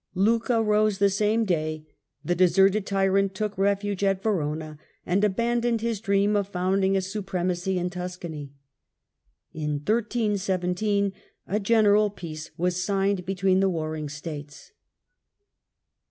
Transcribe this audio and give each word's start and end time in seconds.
Lucca 0.15 0.63
rose 0.63 0.97
the 0.97 1.11
same 1.11 1.45
day; 1.45 1.85
the 2.25 2.33
deserted 2.33 2.87
tyrant 2.87 3.35
took 3.35 3.55
refuge 3.55 4.03
at 4.03 4.23
Verona 4.23 4.79
and 5.05 5.23
abandoned 5.23 5.81
his 5.81 6.01
dream 6.01 6.35
of 6.35 6.47
founding 6.47 6.97
a 6.97 7.01
supremacy 7.01 7.77
in 7.77 7.87
Tuscany. 7.91 8.51
In 9.53 9.73
1317 9.73 11.13
a 11.45 11.59
general 11.59 12.09
peace 12.09 12.49
was 12.57 12.83
signed 12.83 13.27
between 13.27 13.59
the 13.59 13.69
warring 13.69 14.09
States. 14.09 14.71